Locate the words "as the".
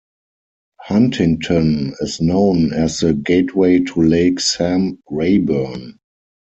2.73-3.13